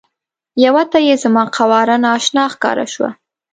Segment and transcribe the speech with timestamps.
[0.65, 3.09] یوه ته یې زما قواره نا اشنا ښکاره شوه.